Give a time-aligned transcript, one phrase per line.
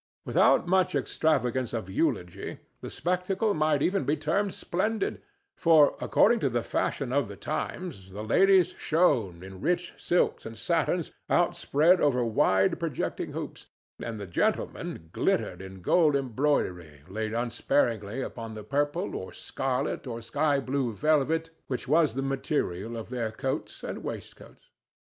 [0.25, 5.21] Without much extravagance of eulogy, the spectacle might even be termed splendid,
[5.55, 10.57] for, according to the fashion of the times, the ladies shone in rich silks and
[10.57, 13.67] satins outspread over wide projecting hoops,
[14.01, 20.19] and the gentlemen glittered in gold embroidery laid unsparingly upon the purple or scarlet or
[20.19, 24.71] sky blue velvet which was the material of their coats and waistcoats.